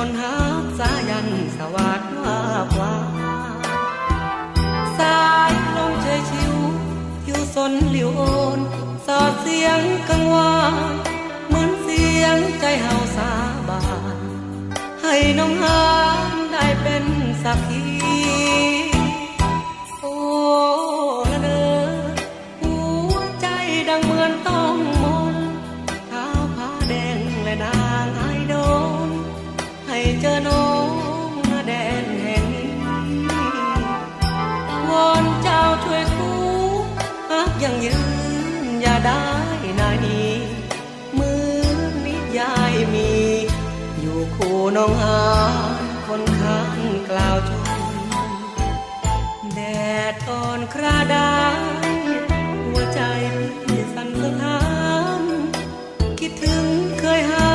[0.00, 0.34] คนหา
[0.78, 2.38] สายันสวัสดิ์ว่า
[2.78, 2.94] ว่า
[4.98, 5.20] สา
[5.50, 6.54] ยลมเฉยชิว
[7.24, 8.20] ทิวสนหลิวโอ
[8.56, 8.58] น
[9.06, 10.74] สอดเสียงกังวาน
[11.48, 13.30] เหมือนเสียงใจเฮาสา
[13.68, 13.82] บา
[14.16, 14.18] น
[15.02, 15.82] ให้น้องหา
[16.28, 17.04] นได้เป็น
[17.42, 17.77] สักขี
[50.84, 51.28] ราดา
[52.70, 53.00] หัวใจ
[53.62, 54.58] พี่สั่นสะท้า
[55.20, 55.22] น
[56.20, 56.64] คิดถึง
[57.00, 57.48] เคยหา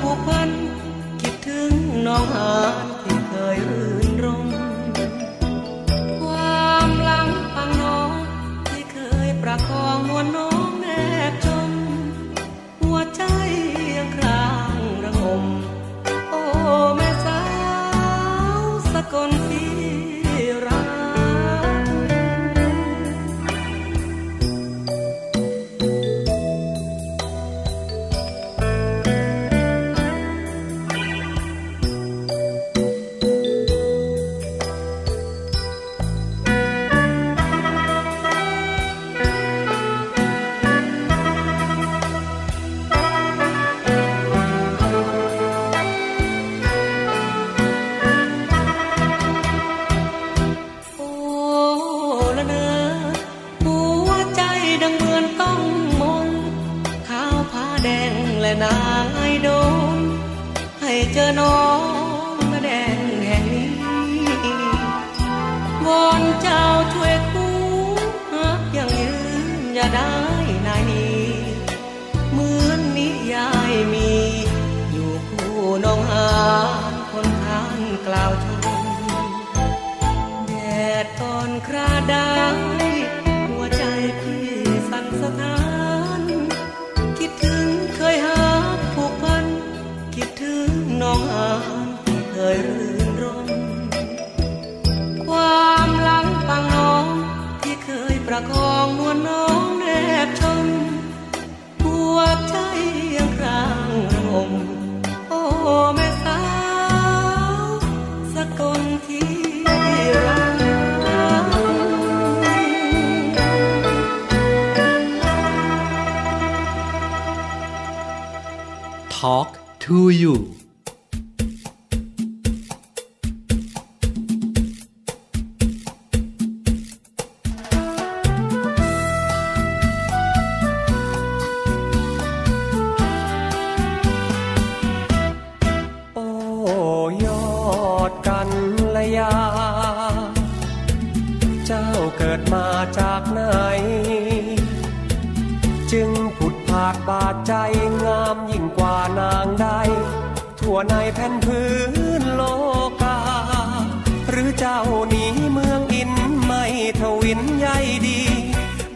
[0.00, 0.50] ผูกพัน
[1.22, 1.72] คิดถึง
[2.06, 2.52] น้องหา
[2.86, 2.87] น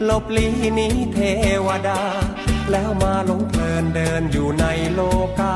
[0.09, 0.47] ลบลี
[0.79, 1.19] นี้เท
[1.67, 2.01] วดา
[2.71, 5.01] แล้วมาหลงเพลินเดินอยู่ในโล
[5.39, 5.55] กา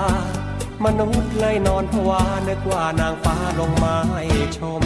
[0.85, 4.23] มนุษย์เลยนอนผวานึกว่านางฟ้าลงมาให้
[4.57, 4.83] ชม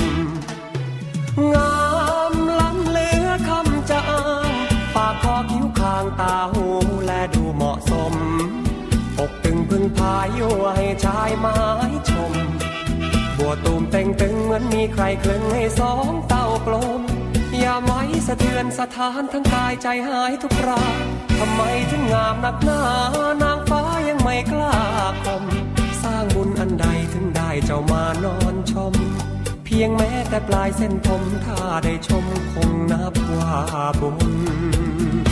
[1.53, 1.75] งา
[2.31, 4.51] มล้ำเหลือคำจะอ้าง
[4.95, 6.65] ปากคอคิ้วคางตาหู
[7.05, 8.13] และดูเหมาะสม
[9.19, 11.57] อกตึงพึ่งพายั่วให้ชายไม้
[12.09, 12.33] ชม
[13.37, 20.83] บัวตูมเต่งตึงเหมือนมีใครคลึงให้สองเต้ากลมาไว้สะเทือนสถานทั้งกายใจหายทุกครา
[21.39, 21.61] ทำไม
[21.91, 22.81] ถึงงามนักหนา
[23.43, 24.75] นางฟ้ายังไม่กล้า
[25.23, 25.43] คม
[26.03, 28.93] สร้างบุญอันใดถึงได้เจ้ามานอนชม
[29.65, 33.55] เพียงแม้แต่ปลายเส้นผมถ้าได้ชมคงนับว่า
[33.99, 35.30] บุญ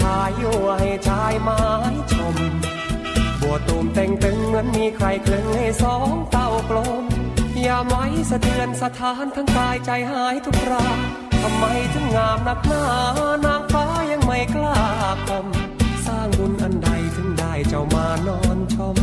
[0.00, 1.62] พายั่วให้ชายหมา
[1.92, 2.36] ยชม
[3.40, 7.04] บัวตูมแต่งตึงเหมือนมีใครคลึงให้สองเต้ากลม
[7.62, 10.86] อย่าไม้สะเทือนสะท้านทั้งกายใจหายทุกรา
[11.42, 11.64] ทำไม
[11.94, 12.84] ถึงงามนักหนา
[13.44, 14.78] นางฟ้ายังไม่กล้า
[15.26, 18.96] คำสร้างบุญอันใดถึงได้เจ้ามานอนชม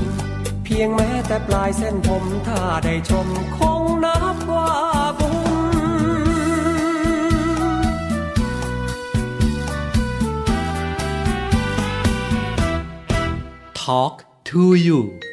[0.63, 3.27] เพียงแม้แต่ปลายเส้นผมถ้าได้ชม
[3.57, 4.35] คงนับ
[14.47, 15.26] to you.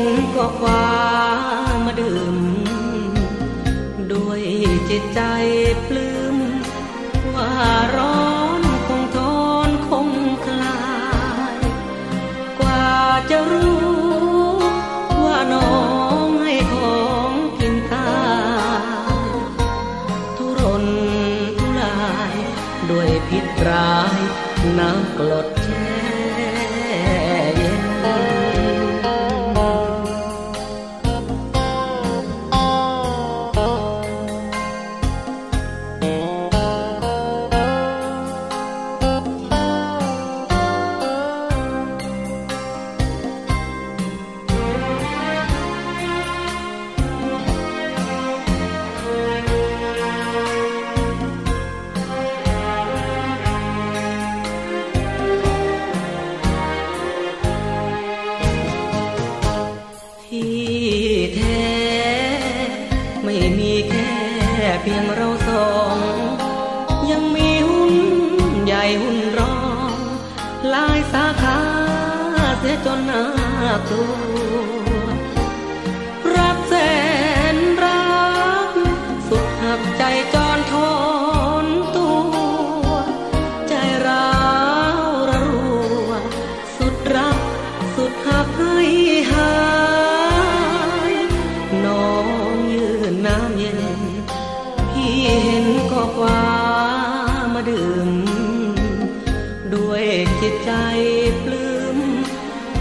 [0.00, 0.02] น
[0.34, 0.97] ก็ควา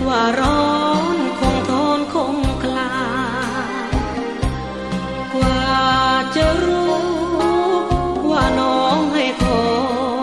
[0.07, 0.69] ว่าร้อ
[1.15, 2.95] นคงทนคงคลา
[5.33, 5.67] กว่า
[6.35, 6.97] จะรู้
[8.31, 9.67] ว่าน้องให้ขอ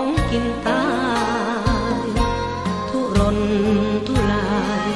[0.01, 0.87] งกินตา
[2.05, 2.07] ย
[2.91, 3.39] ทุรน
[4.07, 4.55] ทุลา
[4.87, 4.89] ย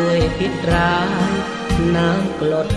[0.00, 0.98] ด้วยพิษร้า
[1.30, 1.32] ย
[1.96, 2.68] น้ำกลด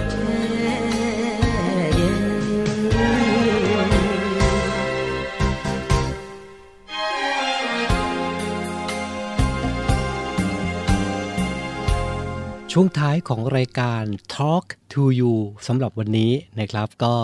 [12.76, 14.04] ช่วงท้ายของรายการ
[14.36, 15.34] Talk to You
[15.68, 17.16] สำหรับวันนี้นะครับ ก็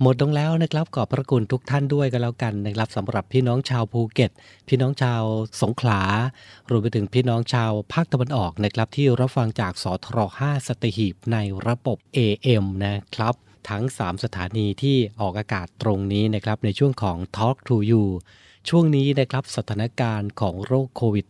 [0.00, 4.30] หมดลงแล้วนะครับขอบพระคุณทุกท่านด้วยกันแล้วกันนะครับสำหรับพี่น้องชาวภูเก็ต
[4.68, 5.22] พี่น้องชาว
[5.62, 6.00] สงขลา
[6.70, 11.36] รวมไปถึงพี่น้องชาวภาคตะวันออกนะครับ ที่รับฟังจากสทรห้าสตหีบใน
[11.66, 13.34] ระบบ AM นะครับ
[13.68, 18.04] ทั้ง 3 สถานีที่ออกอากาศตรงนี้นะครับในช่วงของ Talk to You
[18.68, 21.26] ช่วงนี้นะครับสถานการณ์ของโรคโควิด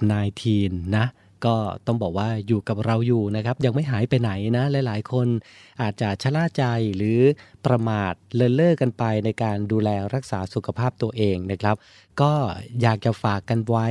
[0.46, 1.06] -19 นะ
[1.46, 1.54] ก็
[1.86, 5.28] ต้องบอกว่าอยู่กับเราอยู่นะครับ ยังไม่หายไปไหนนะหลาย ๆ คน
[5.82, 6.64] อาจจะชะล่าใจ
[6.96, 7.20] หรือ
[7.66, 11.76] ประมาทเลินเล่อกันไปในการดูแลรักษาสุขภาพตัวเองนะครับ
[12.20, 12.32] ก็
[12.82, 13.86] อยากจะฝากกันไว้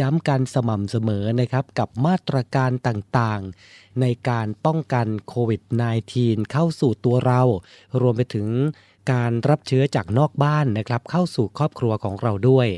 [0.00, 5.62] ย้ำๆกันสม่ำเสมอนะครับกับมาตรการต่างๆ ในการป้องกันโควิด
[6.06, 7.42] -19 เข้าสู่ตัวเรา
[8.00, 8.48] รวมไปถึง
[9.12, 12.68] การรับเชื้อจากนอกบ้านนะครับ เข้าสู่ครอบครัวของเราด้วย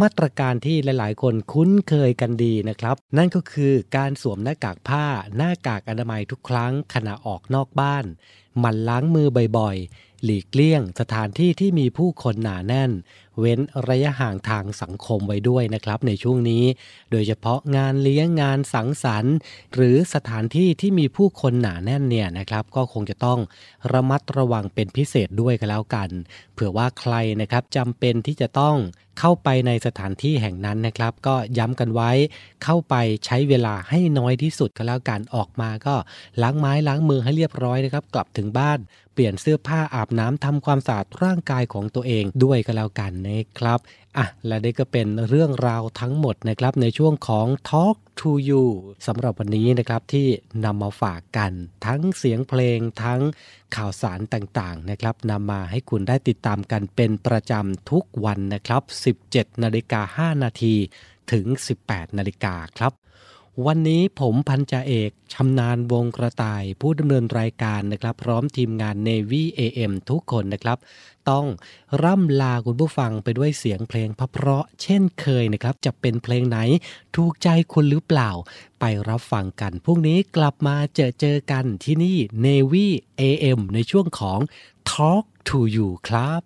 [0.00, 5.04] มาตรการที่หลาย ๆ คนคุ้นเคยกันดีนะครับ นั่นก็คือการสวมหน้ากากผ้า
[5.36, 8.04] หน้ากากอนามัยทุกครั้งขณะออกนอกบ้าน
[8.58, 12.90] หมั่นล้างมือบ่อยๆ หลีกเลี่ยงสถานที่ที่มีผู้คนหนาแน่น
[13.38, 16.64] เว้นระยะห่างทางสังคมไว้ด้วยนะครับในช่วงนี้
[17.10, 19.36] โดยเฉพาะงานเลี้ยงงานสังสรรค์
[19.74, 23.38] หรือสถานที่ที่มีผู้คนหนาแน่นเนี่ยนะครับ ก็คงจะต้อง
[23.92, 26.10] ระมัดระวังเป็นพิเศษด้วยกันแล้วกัน
[26.54, 28.76] เผื่อว่าใครนะครับจำเป็นที่จะต้อง
[29.18, 32.10] เข้าไปในสถานที่แห่งนั้นนะครับ ก็ย้ำกันไว้
[32.64, 32.94] เข้าไป
[33.26, 35.94] ใช้เวลาให้น้อยที่สุดก็แล้วกันออกมาก็
[36.42, 38.78] ล้างไม้ล้างมือให้เรียบร้อยนะครับ กลับถึงบ้าน
[39.14, 43.80] เปลี่ยนเสื้อผ้าอาบน้ำทำความสะอาดร่างกายของตัวเองด้วยก็แล้วกันนะครับ
[44.16, 48.64] อะและนี่ก็เป็นเรื่องราวทั้งหมดนะครับในช่วงของ Talk to You
[49.06, 50.26] สำหรับวันนี้นะครับที่
[50.64, 51.52] นำมาฝากกัน
[51.86, 53.20] ทั้งเสียงเพลงทั้ง
[53.76, 58.82] ข่าวสารต่างๆนะครับนำมาให้คุณได้ติดตามกันเป็นประจำทุกวันนะครับ
[59.20, 60.74] 17 นาฬิกา5นาที
[61.32, 61.46] ถึง
[61.82, 62.92] 18 นาฬิกาครับ
[63.66, 70.78] วันนี้ผมพันจ่าเอกชำนาญวงกระต่ายผู้ดำเนินรายการนะครับ พร้อมทีมงาน Navy AM ทุกคนนะครับ
[71.30, 71.46] ต้อง
[72.02, 76.58] ร่ำลาคุณผู้ฟังไปด้วยเสียงเพลงพเพราะเช่นเคยนะครับ จะเป็นเพลงไหน
[77.16, 78.30] ถูกใจคุณหรือเปล่า
[78.80, 82.86] ไปรับฟังกันพรุ่งนี้กลับมาเจอเจอกันที่นี่ Navy
[83.20, 84.38] AM ในช่วงของ
[84.90, 86.42] Talk to You ครับ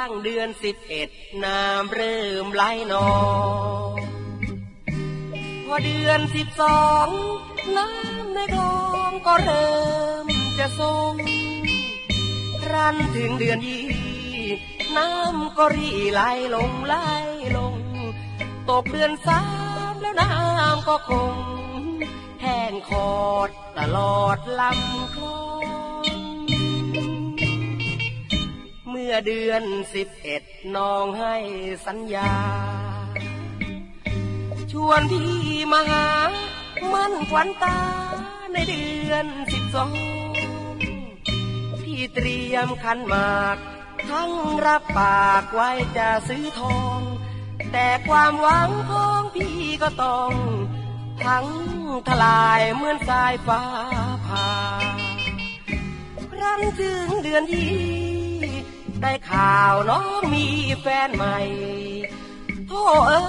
[0.00, 1.08] างเดือนสิบเอ็ด
[1.44, 3.10] น้ำเริ่มไหลนอ
[3.92, 3.96] ง
[5.64, 7.08] พอเดือนสิบสอง
[7.76, 8.78] น้ำในคลอ
[9.10, 9.74] งก็เริ่
[10.24, 10.26] ม
[10.58, 11.12] จะทรง
[12.72, 13.86] รันถึงเดือนยี่
[14.96, 16.20] น้ำก็รีไหล
[16.54, 16.94] ลงไหล
[17.56, 17.74] ลง
[18.70, 19.42] ตกเดือนสา
[19.92, 21.34] มแล้วน้ำก็คง
[22.42, 23.12] แห้งขอ
[23.48, 25.40] ดตลอดลำคลอ
[25.88, 25.89] ง
[29.12, 29.62] อเดือน
[29.94, 30.42] สิบเอ็ด
[30.76, 31.34] น้องให้
[31.86, 32.32] สัญญา
[34.72, 35.32] ชวนพี่
[35.72, 36.08] มาหา
[36.92, 37.78] มันขวัญตา
[38.52, 39.90] ในเดือนสิบสอง
[41.80, 43.56] พี่เตรียมขันหมาก
[44.08, 44.30] ทั้ง
[44.66, 47.00] รับปากไว้จะซื้อทอง
[47.72, 50.32] แต่ความหวังของพี่ก็ต้อง
[51.24, 51.46] ทั้ง
[52.08, 53.62] ทลายเหมือนสายฟ้า
[54.26, 54.48] ผ่า
[56.30, 58.09] ครั้นถึงเดือนยี่
[59.02, 60.46] ได้ข่าวน้องมี
[60.80, 61.38] แฟนใหม่
[62.66, 63.22] โธ่เอ้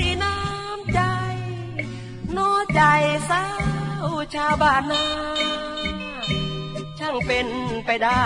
[0.00, 1.00] ยน้ำใจ
[2.36, 2.82] น้อใจ
[3.30, 3.44] สา
[4.04, 5.06] วชาวบ้านนา
[6.98, 7.48] ช่างเป็น
[7.86, 8.24] ไปได้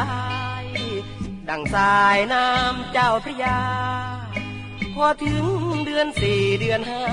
[1.49, 3.59] ดังสายน้ำเจ้าพระยา
[4.95, 5.45] พอถึง
[5.87, 7.05] เดือนสี่เดือนห้า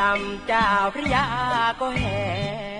[0.00, 1.24] ลำเจ้าพระยา
[1.80, 2.75] ก็แห้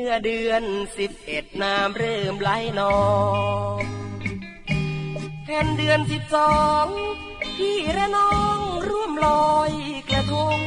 [0.00, 0.64] มื่อเดือน
[0.98, 2.98] สิบเอ็ดน้ำเริ่มไหลนอ
[3.80, 3.82] ง
[5.44, 6.86] แทนเดือนสิบสอง
[7.56, 9.72] พี่และน้องร่วมลอย
[10.10, 10.58] กระทง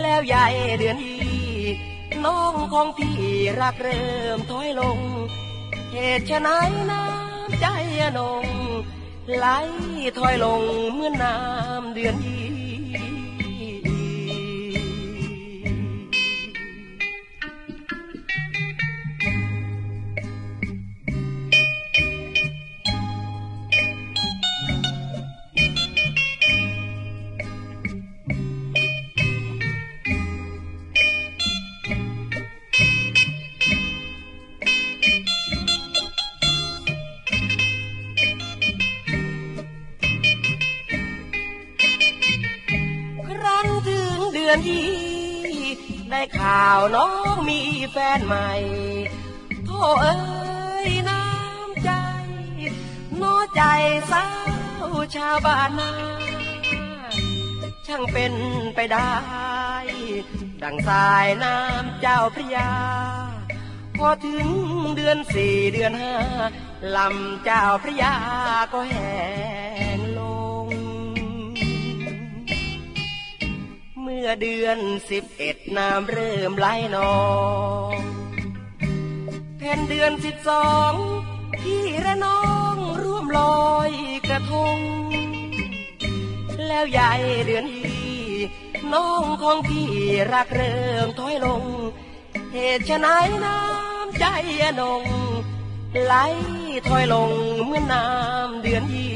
[0.00, 0.46] แล้วใหญ่
[0.78, 1.16] เดือนอี
[2.24, 3.18] น้องของพี่
[3.60, 4.98] รักเริ่มถอยลง
[5.92, 6.48] เหตุไฉน
[6.90, 7.66] น้ำใจ
[8.00, 8.44] อนง
[9.36, 9.46] ไหล
[10.18, 10.62] ถอยลง
[10.94, 12.55] เมื่อน้ำเดือนยี
[44.50, 44.88] อนยี่
[46.10, 48.50] ได้ข่าวน้องมีแฟนใหม่
[49.64, 49.70] โท
[50.02, 50.16] เอ้
[50.88, 51.90] ยน้ำใจ
[53.20, 53.62] น้อใจ
[54.10, 54.26] สา
[54.84, 55.90] วชาวบ้านนา
[57.86, 58.34] ช่างเป็น
[58.74, 59.14] ไปได้
[60.62, 62.70] ดังสายน้ำเจ้าพระยา
[63.98, 64.46] พอถึง
[64.96, 66.14] เดือนสี่เดือนห้า
[66.96, 68.14] ลำเจ้าพระยา
[68.72, 69.65] ก็แห้
[74.28, 74.78] อเดือน
[75.10, 76.66] สิบเอ็ดน้ำเริ่มไหล
[76.96, 77.16] นอ
[77.94, 77.96] ง
[79.58, 80.92] แผ่นเดือนสิบสอง
[81.60, 82.42] พี่และน้อ
[82.74, 83.90] งร่วมลอย
[84.28, 84.78] กระทง
[86.66, 87.90] แล้วยายเดือนฮี
[88.92, 89.90] น้องของพี่
[90.32, 91.62] รักเริ่มถอยลง
[92.52, 93.06] เหตุไฉน
[93.44, 94.24] น้ำใจ
[94.80, 95.02] นง
[96.04, 96.14] ไหล
[96.88, 97.30] ถอยลง
[97.64, 99.15] เหมือนน้ำเดือนยี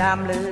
[0.00, 0.47] น้อ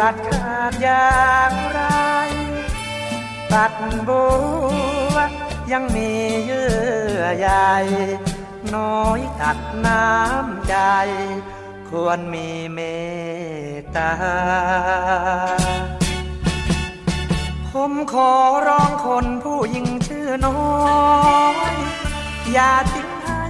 [0.00, 1.80] ตัดขาดอย่างไร
[3.52, 3.72] ตัด
[4.08, 4.24] บั
[5.14, 5.16] ว
[5.72, 6.10] ยังมี
[6.44, 6.70] เยื่
[7.18, 7.48] อใย
[8.74, 10.76] น้อยตัดน้ำใจ
[11.90, 12.80] ควรมีเม
[13.78, 14.12] ตตา
[17.72, 18.32] ผมขอ
[18.66, 20.60] ร้องคนผู้หญิงชื่อน้อ
[21.72, 21.74] ย
[22.52, 23.44] อย่าทิ้งให้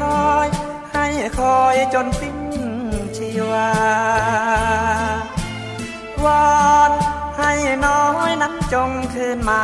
[0.00, 0.48] คอย
[0.92, 1.06] ให้
[1.38, 2.38] คอยจนสิ้น
[3.16, 3.70] ชีวา
[6.26, 6.46] วอ
[6.88, 6.90] น
[7.38, 7.52] ให้
[7.86, 9.62] น้อยนั้นจงคืนมา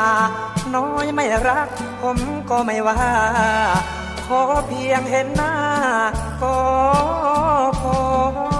[0.74, 1.68] น้อยไม่รัก
[2.02, 2.18] ผม
[2.50, 2.98] ก็ไม่ว่า
[4.26, 5.54] ขอเพียงเห็นหน้า
[6.42, 6.56] ก็
[7.80, 8.51] พอ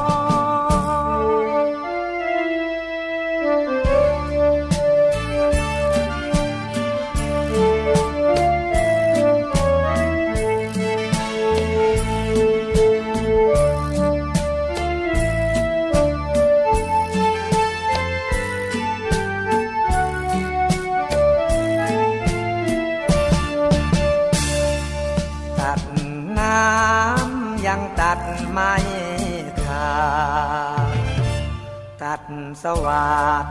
[32.63, 33.45] สวาด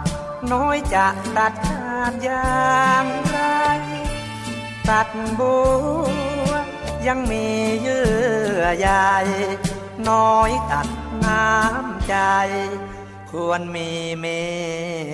[0.51, 1.07] น้อยจะ
[1.37, 3.37] ตัดขาดอย่างไร
[4.89, 5.07] ตัด
[5.39, 5.55] บั
[6.05, 6.11] ว
[7.07, 7.45] ยังมี
[7.81, 8.05] เยื่
[8.59, 8.87] อใย
[10.09, 10.87] น้อยตัด
[11.25, 12.15] น้ำใจ
[13.31, 13.89] ควรมี
[14.19, 14.25] เม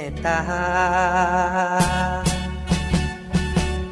[0.09, 0.39] ตตา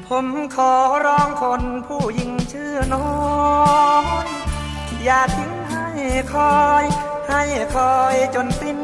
[0.08, 0.74] ผมขอ
[1.06, 3.10] ร้องคนผู้หญิงชื่อน้อ
[4.26, 4.28] ย
[5.04, 5.88] อย่าทิ้งให้
[6.34, 6.86] คอย
[7.30, 7.44] ให้
[7.76, 8.80] คอยจนสิ้น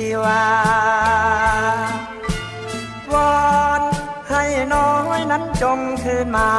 [0.00, 0.44] ชีวา
[3.12, 3.36] วอ
[3.80, 3.82] น
[4.30, 4.42] ให้
[4.74, 6.50] น้อยนั้นจงคืนมา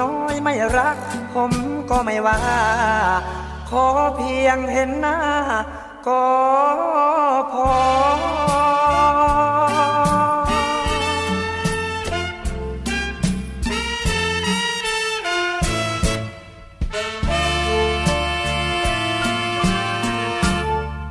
[0.00, 0.96] น้อยไม่รัก
[1.34, 1.52] ผม
[1.90, 2.38] ก็ไม่ว่า
[3.70, 3.86] ขอ
[4.16, 5.18] เพียงเห็นหน้า
[6.06, 6.24] ก็
[7.52, 7.70] พอ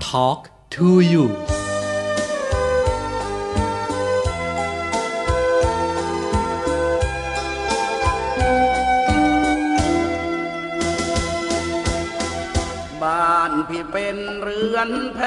[0.08, 1.26] Talk to you
[13.02, 15.20] บ้านพี่เป็นเรือนแพ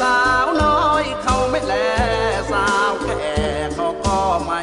[0.00, 1.74] สาวน้อยเขาไม่แล
[2.52, 3.36] สาวแก่
[3.74, 4.62] เขาก็ไม่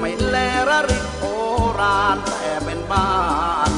[0.00, 0.36] ไม่แล
[0.68, 1.24] ระริกโอ
[1.80, 3.10] รานแต่เป็นบ้า
[3.68, 3.69] น